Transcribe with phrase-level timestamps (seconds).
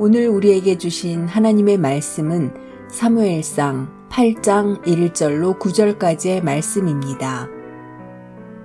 [0.00, 2.54] 오늘 우리에게 주신 하나님의 말씀은
[2.88, 7.48] 사무엘상 8장 1절로 9절까지의 말씀입니다.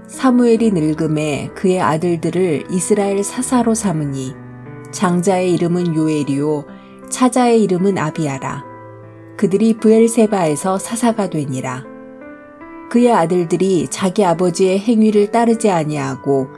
[0.06, 4.35] 사무엘이 늙음에 그의 아들들을 이스라엘 사사로 삼으니
[4.92, 6.65] 장자의 이름은 요엘이요
[7.10, 8.63] 차자의 이름은 아비아라.
[9.36, 11.84] 그들이 브엘세바에서 사사가 되니라.
[12.92, 16.50] 그의 아들들이 자기 아버지의 행위를 따르지 아니하고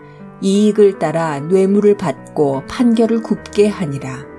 [0.42, 4.34] 이익을 따라 뇌물을 받고 판결을 굽게 하니라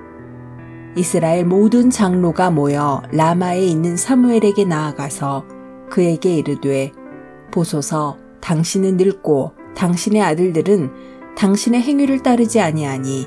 [0.97, 5.45] 이스라엘 모든 장로가 모여 라마에 있는 사무엘에게 나아가서
[5.91, 6.91] 그에게 이르되
[7.51, 10.91] 보소서 당신은 늙고 당신의 아들들은
[11.37, 13.27] 당신의 행위를 따르지 아니하니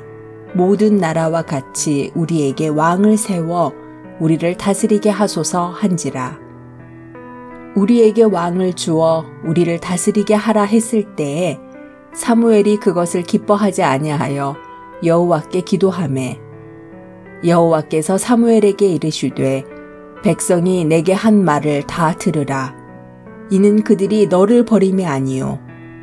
[0.55, 3.71] 모든 나라와 같이 우리에게 왕을 세워
[4.19, 6.39] 우리를 다스리게 하소서 한지라.
[7.75, 11.59] 우리에게 왕을 주어 우리를 다스리게 하라 했을 때에
[12.13, 14.55] 사무엘이 그것을 기뻐하지 아니하여
[15.03, 16.48] 여호와께 기도하매
[17.43, 19.63] 여호와께서 사무엘에게 이르시되
[20.23, 22.75] 백성이 내게 한 말을 다 들으라.
[23.49, 25.59] 이는 그들이 너를 버림이 아니요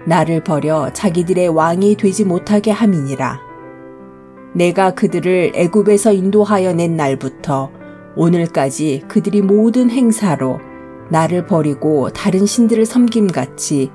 [0.07, 3.41] 나를 버려 자기들의 왕이 되지 못하게 함이니라.
[4.55, 7.71] 내가 그들을 애굽에서 인도하여 낸 날부터
[8.17, 10.59] 오늘까지 그들이 모든 행사로
[11.11, 13.91] 나를 버리고 다른 신들을 섬김같이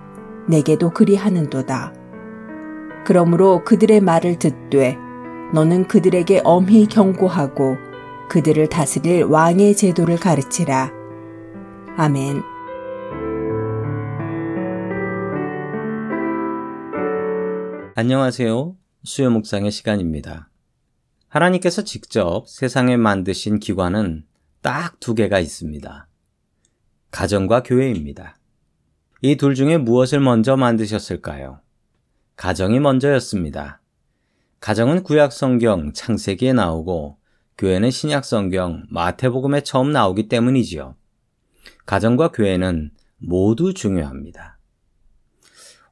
[0.48, 1.94] 내게도 그리하는도다.
[3.04, 4.98] 그러므로 그들의 말을 듣되
[5.54, 7.78] 너는 그들에게 엄히 경고하고
[8.30, 10.92] 그들을 다스릴 왕의 제도를 가르치라.
[11.98, 12.42] 아멘.
[17.96, 18.76] 안녕하세요.
[19.04, 20.50] 수요 묵상의 시간입니다.
[21.28, 24.26] 하나님께서 직접 세상에 만드신 기관은
[24.62, 26.08] 딱 두 개가 있습니다.
[27.12, 28.38] 가정과 교회입니다.
[29.22, 31.60] 이 둘 중에 무엇을 먼저 만드셨을까요?
[32.38, 33.81] 가정이 먼저였습니다.
[34.62, 37.18] 가정은 구약 성경 창세기에 나오고
[37.58, 40.96] 교회는 신약 성경 마태복음에 처음 나오기 때문이지요.
[41.88, 44.60] 가정과 교회는 모두 중요합니다.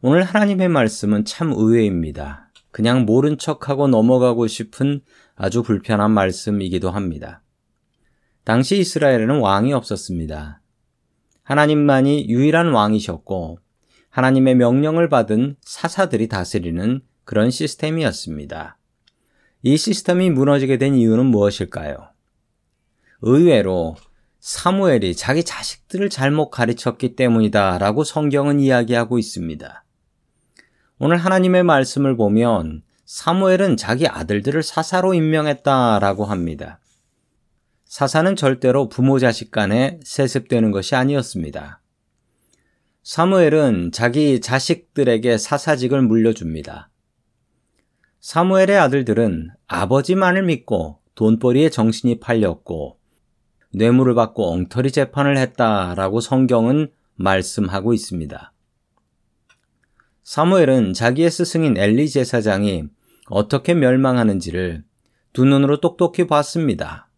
[0.01, 2.51] 오늘 하나님의 말씀은 참 의외입니다.
[2.69, 5.01] 그냥 모른 척하고 넘어가고 싶은
[5.35, 7.41] 아주 불편한 말씀이기도 합니다.
[8.44, 10.61] 당시 이스라엘에는 왕이 없었습니다.
[11.41, 13.57] 하나님만이 유일한 왕이셨고
[14.11, 18.79] 하나님의 명령을 받은 사사들이 다스리는 그런 시스템이었습니다.
[19.62, 22.09] 이 시스템이 무너지게 된 이유는 무엇일까요?
[23.22, 23.95] 의외로
[24.40, 29.85] 사무엘이 자기 자식들을 잘못 가르쳤기 때문이다 라고 성경은 이야기하고 있습니다.
[30.97, 36.79] 오늘 하나님의 말씀을 보면 사무엘은 자기 아들들을 사사로 임명했다 라고 합니다.
[37.85, 41.79] 사사는 절대로 부모 자식 간에 세습되는 것이 아니었습니다.
[43.03, 46.89] 사무엘은 자기 자식들에게 사사직을 물려줍니다.
[48.19, 52.97] 사무엘의 아들들은 아버지만을 믿고 돈벌이에 정신이 팔렸고
[53.72, 58.53] 뇌물을 받고 엉터리 재판을 했다라고 성경은 말씀하고 있습니다.
[60.24, 62.84] 사무엘은 자기의 스승인 엘리 제사장이
[63.30, 64.84] 어떻게 멸망하는지를
[65.31, 67.09] 두 눈으로 똑똑히 봤습니다.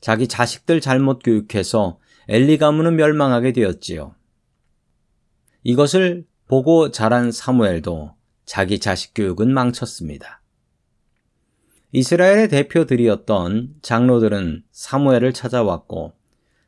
[0.00, 4.14] 자기 자식들 잘못 교육해서 엘리 가문은 멸망하게 되었지요.
[5.62, 8.13] 이것을 보고 자란 사무엘도
[8.44, 10.40] 자기 자식 교육은 망쳤습니다.
[11.92, 16.12] 이스라엘의 대표들이었던 장로들은 사무엘을 찾아왔고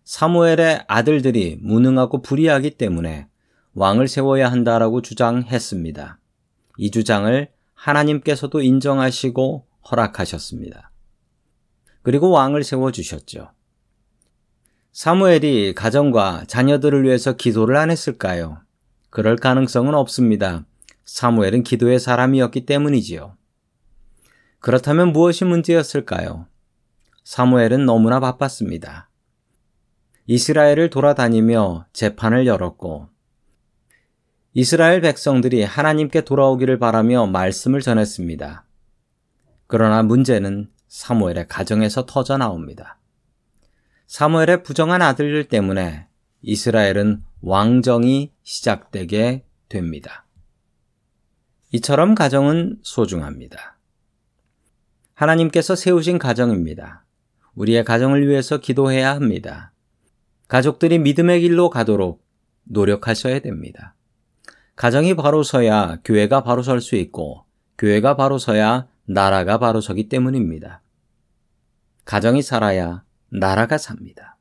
[0.05, 3.27] 사무엘의 아들들이 무능하고 불의하기 때문에
[3.75, 6.19] 왕을 세워야 한다라고 주장했습니다.
[6.79, 10.93] 이 주장을 하나님께서도 인정하시고 허락하셨습니다.
[12.03, 13.51] 그리고 왕을 세워주셨죠.
[14.93, 18.61] 사무엘이 가정과 자녀들을 위해서 기도를 안 했을까요?
[19.11, 20.65] 그럴 가능성은 없습니다.
[21.07, 23.37] 사무엘은 기도의 사람이었기 때문이지요.
[24.59, 26.47] 그렇다면 무엇이 문제였을까요?
[27.25, 29.09] 사무엘은 너무나 바빴습니다.
[30.27, 33.09] 이스라엘을 돌아다니며 재판을 열었고,
[34.53, 38.67] 이스라엘 백성들이 하나님께 돌아오기를 바라며 말씀을 전했습니다.
[39.69, 42.99] 그러나 문제는 사무엘의 가정에서 터져 나옵니다.
[44.07, 46.09] 사무엘의 부정한 아들들 때문에
[46.43, 50.26] 이스라엘은 왕정이 시작되게 됩니다.
[51.73, 53.77] 이처럼 가정은 소중합니다.
[55.15, 57.05] 하나님께서 세우신 가정입니다.
[57.55, 59.73] 우리의 가정을 위해서 기도해야 합니다.
[60.49, 62.25] 가족들이 믿음의 길로 가도록
[62.65, 63.95] 노력하셔야 됩니다.
[64.77, 67.45] 가정이 바로 서야 교회가 바로 설 수 있고,
[67.79, 70.83] 교회가 바로 서야 나라가 바로 서기 때문입니다.
[72.05, 74.37] 가정이 살아야 나라가 삽니다.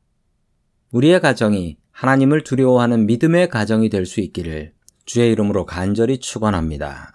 [0.92, 4.74] 우리의 가정이 하나님을 두려워하는 믿음의 가정이 될 수 있기를
[5.06, 7.15] 주의 이름으로 간절히 축원합니다.